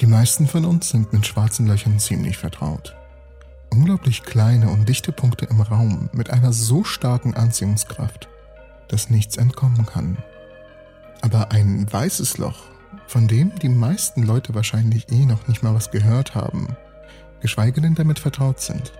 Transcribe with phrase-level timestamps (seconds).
[0.00, 2.94] Die meisten von uns sind mit schwarzen Löchern ziemlich vertraut.
[3.70, 8.28] Unglaublich kleine und dichte Punkte im Raum mit einer so starken Anziehungskraft,
[8.88, 10.18] dass nichts entkommen kann.
[11.22, 12.64] Aber ein weißes Loch,
[13.06, 16.76] von dem die meisten Leute wahrscheinlich eh noch nicht mal was gehört haben,
[17.40, 18.92] geschweige denn damit vertraut sind.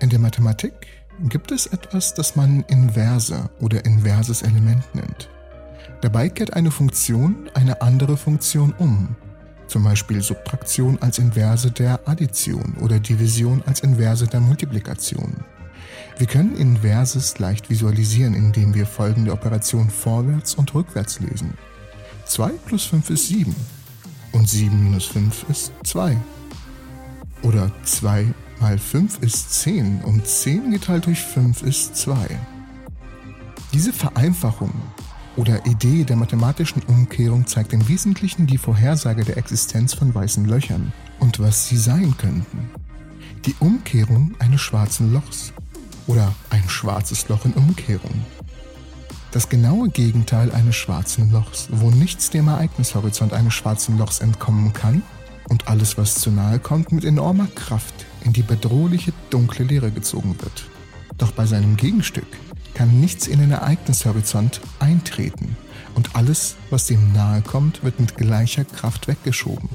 [0.00, 0.86] In der Mathematik
[1.28, 5.28] gibt es etwas, das man Inverse oder inverses Element nennt.
[6.00, 9.14] Dabei kehrt eine Funktion eine andere Funktion um
[9.72, 15.32] zum Beispiel Subtraktion als Inverse der Addition oder Division als Inverse der Multiplikation.
[16.18, 21.54] Wir können Inverses leicht visualisieren, indem wir folgende Operation vorwärts und rückwärts lesen.
[22.26, 23.56] 2 plus 5 ist 7
[24.32, 26.18] und 7 minus 5 ist 2.
[27.42, 28.26] Oder 2
[28.60, 32.14] mal 5 ist 10 und 10 geteilt durch 5 ist 2.
[33.72, 34.72] Diese Vereinfachung
[35.36, 40.92] oder Idee der mathematischen Umkehrung zeigt im Wesentlichen die Vorhersage der Existenz von weißen Löchern
[41.18, 42.70] und was sie sein könnten.
[43.46, 45.52] Die Umkehrung eines schwarzen Lochs
[46.06, 48.24] oder ein schwarzes Loch in Umkehrung.
[49.30, 55.02] Das genaue Gegenteil eines schwarzen Lochs, wo nichts dem Ereignishorizont eines schwarzen Lochs entkommen kann
[55.48, 60.36] und alles, was zu nahe kommt, mit enormer Kraft in die bedrohliche dunkle Leere gezogen
[60.40, 60.66] wird.
[61.16, 62.26] Doch bei seinem Gegenstück
[62.74, 65.56] kann nichts in den Ereignishorizont eintreten
[65.94, 69.68] und alles, was dem nahe kommt, wird mit gleicher Kraft weggeschoben.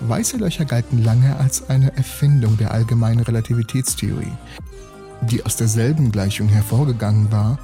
[0.00, 4.32] Weiße Löcher galten lange als eine Erfindung der allgemeinen Relativitätstheorie,
[5.22, 7.58] die aus derselben Gleichung hervorgegangen war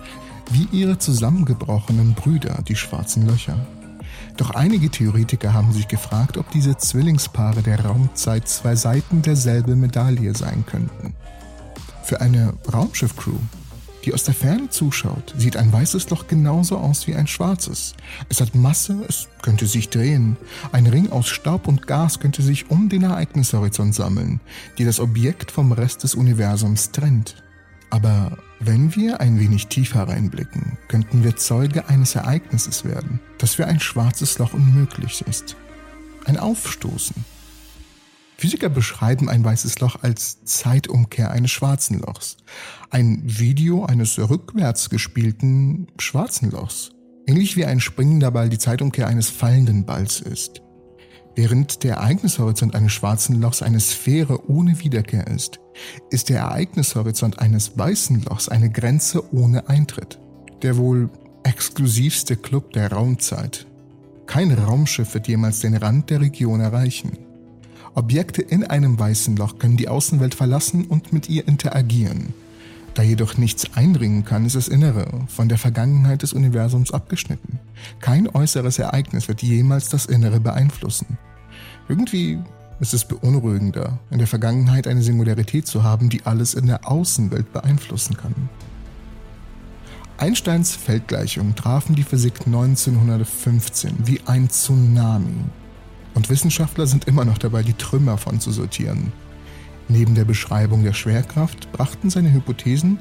[0.50, 3.56] wie ihre zusammengebrochenen Brüder, die schwarzen Löcher.
[4.36, 10.34] Doch einige Theoretiker haben sich gefragt, ob diese Zwillingspaare der Raumzeit zwei Seiten derselben Medaille
[10.34, 11.14] sein könnten.
[12.02, 13.38] Für eine Raumschiffcrew
[14.04, 17.94] die aus der Ferne zuschaut, sieht ein weißes Loch genauso aus wie ein schwarzes.
[18.28, 20.36] Es hat Masse, es könnte sich drehen.
[20.72, 24.40] Ein Ring aus Staub und Gas könnte sich um den Ereignishorizont sammeln,
[24.78, 27.42] die das Objekt vom Rest des Universums trennt.
[27.90, 33.66] Aber wenn wir ein wenig tiefer reinblicken, könnten wir Zeuge eines Ereignisses werden, das für
[33.66, 35.56] ein schwarzes Loch unmöglich ist.
[36.24, 37.24] Ein Aufstoßen,
[38.36, 42.36] Physiker beschreiben ein weißes Loch als Zeitumkehr eines schwarzen Lochs.
[42.90, 46.90] Ein Video eines rückwärts gespielten schwarzen Lochs.
[47.26, 50.60] Ähnlich wie ein springender Ball die Zeitumkehr eines fallenden Balls ist.
[51.36, 55.58] Während der Ereignishorizont eines schwarzen Lochs eine Sphäre ohne Wiederkehr ist,
[56.10, 60.20] ist der Ereignishorizont eines weißen Lochs eine Grenze ohne Eintritt.
[60.62, 61.10] Der wohl
[61.42, 63.66] exklusivste Club der Raumzeit.
[64.26, 67.23] Kein Raumschiff wird jemals den Rand der Region erreichen.
[67.94, 72.34] Objekte in einem weißen Loch können die Außenwelt verlassen und mit ihr interagieren.
[72.94, 77.58] Da jedoch nichts eindringen kann, ist das Innere von der Vergangenheit des Universums abgeschnitten.
[78.00, 81.18] Kein äußeres Ereignis wird jemals das Innere beeinflussen.
[81.88, 82.38] Irgendwie
[82.80, 87.52] ist es beunruhigender, in der Vergangenheit eine Singularität zu haben, die alles in der Außenwelt
[87.52, 88.34] beeinflussen kann.
[90.16, 95.44] Einsteins Feldgleichungen trafen die Physik 1915 wie ein Tsunami
[96.14, 99.12] und Wissenschaftler sind immer noch dabei, die Trümmer von zu sortieren.
[99.88, 102.98] Neben der Beschreibung der Schwerkraft brachten seine Hypothesen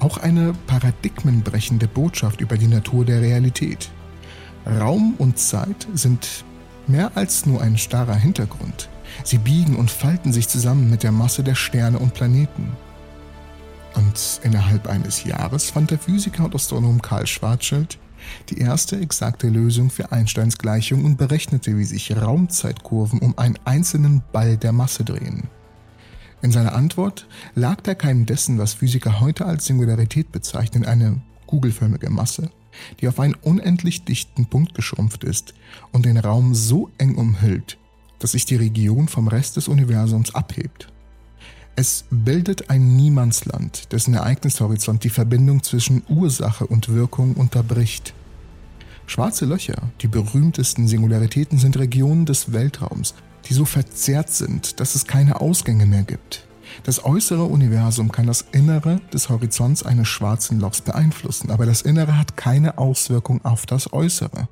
[0.00, 3.90] auch eine paradigmenbrechende Botschaft über die Natur der Realität.
[4.66, 6.44] Raum und Zeit sind
[6.86, 8.88] mehr als nur ein starrer Hintergrund.
[9.22, 12.76] Sie biegen und falten sich zusammen mit der Masse der Sterne und Planeten.
[13.94, 17.98] Und innerhalb eines Jahres fand der Physiker und Astronom Karl Schwarzschild
[18.50, 24.22] die erste exakte Lösung für Einsteins Gleichung und berechnete, wie sich Raumzeitkurven um einen einzelnen
[24.32, 25.44] Ball der Masse drehen.
[26.42, 32.10] In seiner Antwort lag der Keim dessen, was Physiker heute als Singularität bezeichnen, eine kugelförmige
[32.10, 32.50] Masse,
[33.00, 35.54] die auf einen unendlich dichten Punkt geschrumpft ist
[35.92, 37.78] und den Raum so eng umhüllt,
[38.18, 40.92] dass sich die Region vom Rest des Universums abhebt.
[41.76, 48.14] Es bildet ein Niemandsland, dessen Ereignishorizont die Verbindung zwischen Ursache und Wirkung unterbricht.
[49.06, 53.14] Schwarze Löcher, die berühmtesten Singularitäten, sind Regionen des Weltraums,
[53.46, 56.46] die so verzerrt sind, dass es keine Ausgänge mehr gibt.
[56.84, 62.16] Das äußere Universum kann das Innere des Horizonts eines schwarzen Lochs beeinflussen, aber das Innere
[62.16, 64.48] hat keine Auswirkung auf das Äußere.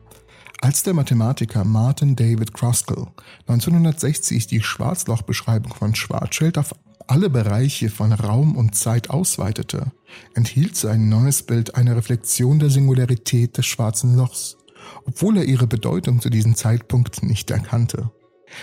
[0.60, 3.06] Als der Mathematiker Martin David Kruskal
[3.48, 6.74] 1960 die Schwarzlochbeschreibung von Schwarzschild auf
[7.08, 9.92] alle Bereiche von Raum und Zeit ausweitete,
[10.34, 14.56] enthielt sein neues Bild eine Reflexion der Singularität des schwarzen Lochs,
[15.04, 18.10] obwohl er ihre Bedeutung zu diesem Zeitpunkt nicht erkannte.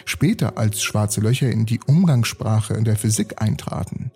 [0.06, 4.12] Später, als schwarze Löcher in die Umgangssprache in der Physik eintraten,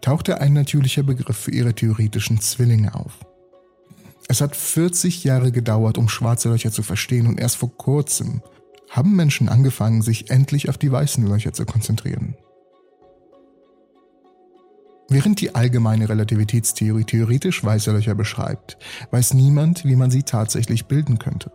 [0.00, 3.18] tauchte ein natürlicher Begriff für ihre theoretischen Zwillinge auf.
[4.28, 8.42] Es hat 40 Jahre gedauert, um schwarze Löcher zu verstehen und erst vor kurzem
[8.90, 12.36] haben Menschen angefangen, sich endlich auf die weißen Löcher zu konzentrieren.
[15.10, 18.76] Während die allgemeine Relativitätstheorie theoretisch weiße Löcher beschreibt,
[19.10, 21.50] weiß niemand, wie man sie tatsächlich bilden könnte.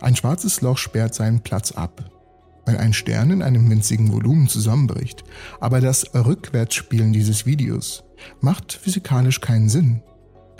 [0.00, 2.10] Ein schwarzes Loch sperrt seinen Platz ab.
[2.66, 5.22] Wenn ein Stern in einem winzigen Volumen zusammenbricht,
[5.60, 8.02] aber das Rückwärtsspielen dieses Videos
[8.40, 10.02] macht physikalisch keinen Sinn.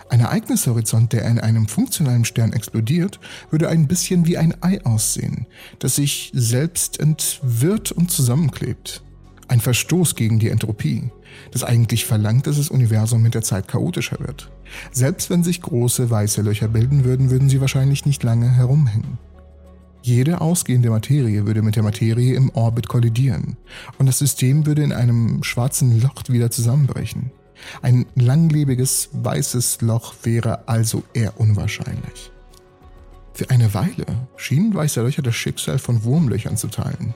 [0.08, 3.18] Ein Ereignishorizont, der in einem funktionalen Stern explodiert,
[3.50, 5.46] würde ein bisschen wie ein Ei aussehen,
[5.78, 9.02] das sich selbst entwirrt und zusammenklebt.
[9.48, 11.10] Ein Verstoß gegen die Entropie,
[11.50, 14.50] das eigentlich verlangt, dass das Universum mit der Zeit chaotischer wird.
[14.90, 19.18] Selbst wenn sich große weiße Löcher bilden würden, würden sie wahrscheinlich nicht lange herumhängen.
[20.02, 23.56] Jede ausgehende Materie würde mit der Materie im Orbit kollidieren
[23.98, 27.30] und das System würde in einem schwarzen Loch wieder zusammenbrechen.
[27.82, 32.32] Ein langlebiges weißes Loch wäre also eher unwahrscheinlich.
[33.32, 34.04] Für eine Weile
[34.36, 37.14] schienen weiße Löcher das Schicksal von Wurmlöchern zu teilen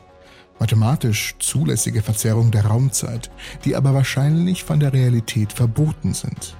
[0.58, 3.30] mathematisch zulässige Verzerrung der Raumzeit,
[3.64, 6.56] die aber wahrscheinlich von der Realität verboten sind.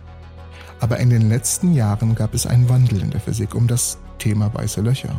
[0.81, 4.53] Aber in den letzten Jahren gab es einen Wandel in der Physik um das Thema
[4.53, 5.15] weiße Löcher.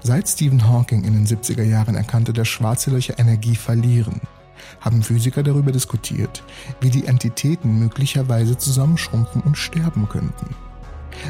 [0.00, 4.20] Seit Stephen Hawking in den 70er Jahren erkannte, dass schwarze Löcher Energie verlieren,
[4.80, 6.42] haben Physiker darüber diskutiert,
[6.80, 10.54] wie die Entitäten möglicherweise zusammenschrumpfen und sterben könnten.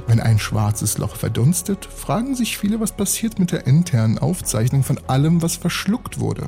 [0.07, 4.99] Wenn ein schwarzes Loch verdunstet, fragen sich viele, was passiert mit der internen Aufzeichnung von
[5.07, 6.47] allem, was verschluckt wurde.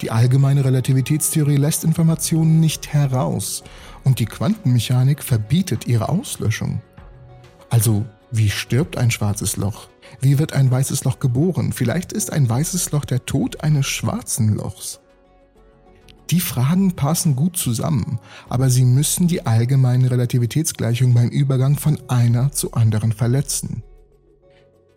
[0.00, 3.62] Die allgemeine Relativitätstheorie lässt Informationen nicht heraus
[4.02, 6.82] und die Quantenmechanik verbietet ihre Auslöschung.
[7.70, 9.88] Also, wie stirbt ein schwarzes Loch?
[10.20, 11.72] Wie wird ein weißes Loch geboren?
[11.72, 15.00] Vielleicht ist ein weißes Loch der Tod eines schwarzen Lochs.
[16.30, 18.18] Die Fragen passen gut zusammen,
[18.48, 23.82] aber sie müssen die allgemeine Relativitätsgleichung beim Übergang von einer zu anderen verletzen.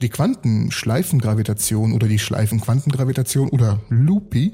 [0.02, 4.54] Die Quantenschleifengravitation oder die Schleifenquantengravitation oder Loopy,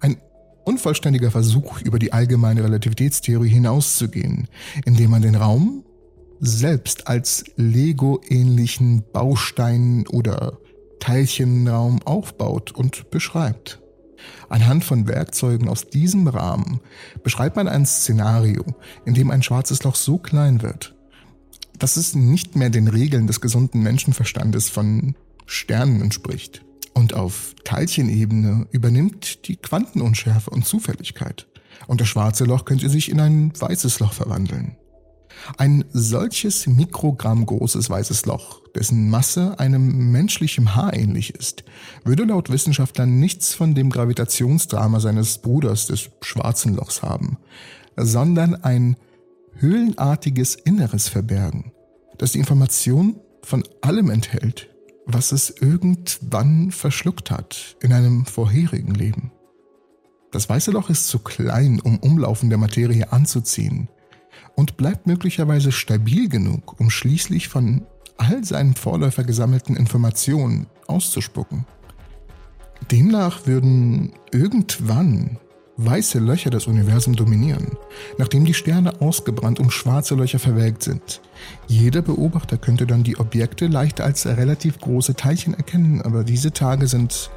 [0.00, 0.16] ein
[0.64, 4.48] unvollständiger Versuch, über die allgemeine Relativitätstheorie hinauszugehen,
[4.84, 5.84] indem man den Raum
[6.40, 10.58] selbst als Lego-ähnlichen Baustein oder
[10.98, 13.80] Teilchenraum aufbaut und beschreibt.
[14.48, 16.80] Anhand von Werkzeugen aus diesem Rahmen
[17.22, 18.64] beschreibt man ein Szenario,
[19.04, 20.94] in dem ein schwarzes Loch so klein wird,
[21.78, 25.14] dass es nicht mehr den Regeln des gesunden Menschenverstandes von
[25.46, 26.64] Sternen entspricht.
[26.94, 31.48] Und auf Teilchenebene übernimmt die Quantenunschärfe und Zufälligkeit.
[31.88, 34.76] Und das schwarze Loch könnte sich in ein weißes Loch verwandeln.
[35.58, 41.64] Ein solches Mikrogramm großes weißes Loch, dessen Masse einem menschlichen Haar ähnlich ist,
[42.04, 47.38] würde laut Wissenschaftlern nichts von dem Gravitationsdrama seines Bruders des schwarzen Lochs haben,
[47.96, 48.96] sondern ein
[49.56, 51.72] höhlenartiges Inneres verbergen,
[52.18, 54.68] das die Information von allem enthält,
[55.06, 59.32] was es irgendwann verschluckt hat in einem vorherigen Leben.
[60.32, 63.88] Das weiße Loch ist zu klein, um umlaufende Materie anzuziehen,
[64.54, 67.86] und bleibt möglicherweise stabil genug, um schließlich von
[68.16, 71.66] all seinen Vorläufer gesammelten Informationen auszuspucken.
[72.90, 75.38] Demnach würden irgendwann
[75.76, 77.72] weiße Löcher das Universum dominieren,
[78.18, 81.20] nachdem die Sterne ausgebrannt und schwarze Löcher verwelkt sind.
[81.66, 86.86] Jeder Beobachter könnte dann die Objekte leicht als relativ große Teilchen erkennen, aber diese Tage
[86.86, 87.30] sind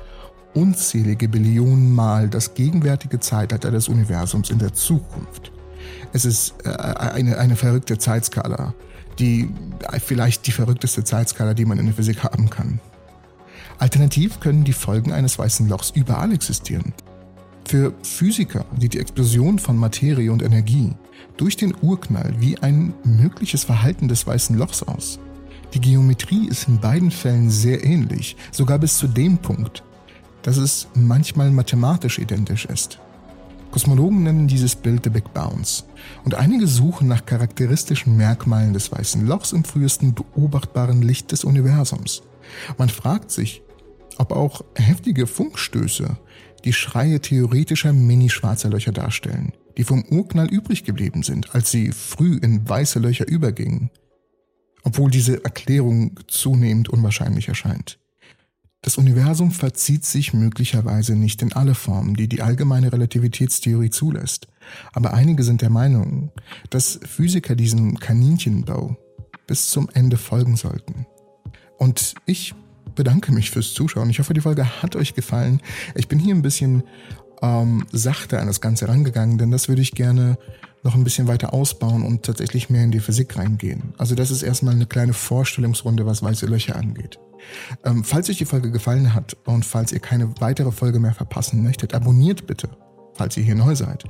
[0.53, 5.51] unzählige Billionen Mal das gegenwärtige Zeitalter des Universums in der Zukunft.
[6.13, 8.73] Es ist äh, eine, eine verrückte Zeitskala,
[9.19, 9.49] die
[10.03, 12.79] vielleicht die verrückteste Zeitskala, die man in der Physik haben kann.
[13.79, 16.93] Alternativ können die Folgen eines weißen Lochs überall existieren.
[17.65, 20.93] Für Physiker sieht die Explosion von Materie und Energie
[21.35, 25.19] durch den Urknall wie ein mögliches Verhalten des weißen Lochs aus.
[25.73, 29.83] Die Geometrie ist in beiden Fällen sehr ähnlich, sogar bis zu dem Punkt,
[30.43, 32.99] dass es manchmal mathematisch identisch ist.
[33.71, 35.83] Kosmologen nennen dieses Bild The Big Bounce
[36.23, 42.23] und einige suchen nach charakteristischen Merkmalen des weißen Lochs im frühesten beobachtbaren Licht des Universums.
[42.77, 43.61] Man fragt sich,
[44.17, 46.17] ob auch heftige Funkstöße
[46.63, 52.37] die Schreie theoretischer mini-schwarzer Löcher darstellen, die vom Urknall übrig geblieben sind, als sie früh
[52.37, 53.91] in weiße Löcher übergingen,
[54.83, 57.99] obwohl diese Erklärung zunehmend unwahrscheinlich erscheint.
[58.87, 64.47] Das Universum verzieht sich möglicherweise nicht in alle Formen, die die allgemeine Relativitätstheorie zulässt.
[64.93, 66.31] Aber einige sind der Meinung,
[66.69, 68.95] dass Physiker diesem Kaninchenbau
[69.45, 71.05] bis zum Ende folgen sollten.
[71.77, 72.55] Und ich
[72.95, 74.09] bedanke mich fürs Zuschauen.
[74.09, 75.59] Ich hoffe, die Folge hat euch gefallen.
[75.93, 76.83] Ich bin hier ein bisschen
[77.41, 80.37] ähm, sachte an das Ganze rangegangen, denn das würde ich gerne
[80.83, 83.93] noch ein bisschen weiter ausbauen und tatsächlich mehr in die Physik reingehen.
[83.97, 87.19] Also das ist erstmal eine kleine Vorstellungsrunde, was weiße Löcher angeht.
[87.83, 91.63] Ähm, falls euch die Folge gefallen hat und falls ihr keine weitere Folge mehr verpassen
[91.63, 92.69] möchtet, abonniert bitte,
[93.13, 94.05] falls ihr hier neu seid.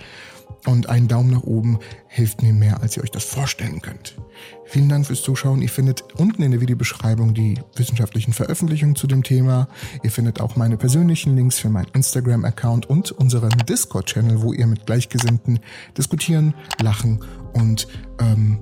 [0.66, 4.18] Und ein Daumen nach oben hilft mir mehr, als ihr euch das vorstellen könnt.
[4.66, 5.62] Vielen Dank fürs Zuschauen.
[5.62, 9.68] Ihr findet unten in der Videobeschreibung die wissenschaftlichen Veröffentlichungen zu dem Thema.
[10.04, 14.86] Ihr findet auch meine persönlichen Links für meinen Instagram-Account und unseren Discord-Channel, wo ihr mit
[14.86, 15.60] Gleichgesinnten
[15.98, 17.88] diskutieren, lachen und
[18.20, 18.60] ähm,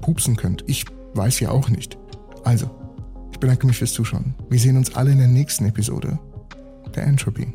[0.00, 0.64] pupsen könnt.
[0.66, 1.98] Ich weiß ja auch nicht.
[2.44, 2.70] Also,
[3.42, 4.34] bedanke mich fürs Zuschauen.
[4.48, 6.18] Wir sehen uns alle in der nächsten Episode
[6.94, 7.52] der Entropy.